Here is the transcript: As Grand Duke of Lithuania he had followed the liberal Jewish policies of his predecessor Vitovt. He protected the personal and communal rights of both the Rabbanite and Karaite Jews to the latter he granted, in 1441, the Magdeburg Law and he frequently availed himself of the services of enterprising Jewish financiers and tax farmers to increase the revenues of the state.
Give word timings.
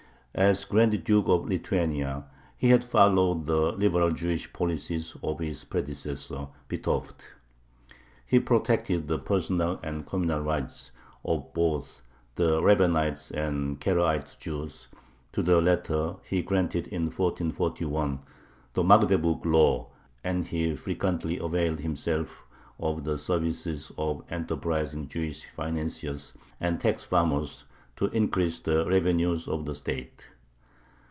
As 0.33 0.63
Grand 0.63 1.03
Duke 1.03 1.27
of 1.27 1.45
Lithuania 1.49 2.23
he 2.55 2.69
had 2.69 2.85
followed 2.85 3.45
the 3.47 3.73
liberal 3.73 4.11
Jewish 4.11 4.53
policies 4.53 5.17
of 5.21 5.39
his 5.39 5.65
predecessor 5.65 6.47
Vitovt. 6.69 7.23
He 8.25 8.39
protected 8.39 9.09
the 9.09 9.19
personal 9.19 9.77
and 9.83 10.07
communal 10.07 10.39
rights 10.39 10.91
of 11.25 11.53
both 11.53 12.01
the 12.35 12.61
Rabbanite 12.61 13.31
and 13.31 13.77
Karaite 13.81 14.37
Jews 14.39 14.87
to 15.33 15.43
the 15.43 15.59
latter 15.59 16.15
he 16.23 16.41
granted, 16.41 16.87
in 16.87 17.07
1441, 17.07 18.21
the 18.73 18.85
Magdeburg 18.85 19.45
Law 19.45 19.89
and 20.23 20.47
he 20.47 20.77
frequently 20.77 21.39
availed 21.39 21.81
himself 21.81 22.45
of 22.79 23.03
the 23.03 23.17
services 23.17 23.91
of 23.97 24.23
enterprising 24.29 25.09
Jewish 25.09 25.43
financiers 25.43 26.35
and 26.61 26.79
tax 26.79 27.03
farmers 27.03 27.65
to 27.97 28.07
increase 28.07 28.61
the 28.61 28.83
revenues 28.89 29.47
of 29.47 29.65
the 29.65 29.75
state. 29.75 30.27